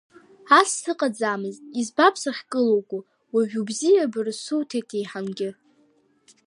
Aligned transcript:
Ас 0.59 0.69
сыҟаӡамызт, 0.81 1.63
избап 1.79 2.15
сахькылуго, 2.21 2.99
уажә 3.33 3.55
убзиабара 3.61 4.33
суҭеит 4.43 4.89
еиҳангьы. 4.97 5.49